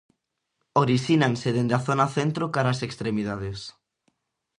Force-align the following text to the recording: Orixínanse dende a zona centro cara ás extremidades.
Orixínanse 0.83 1.47
dende 1.55 1.73
a 1.79 1.83
zona 1.87 2.05
centro 2.17 2.45
cara 2.55 2.73
ás 2.73 2.81
extremidades. 2.87 3.59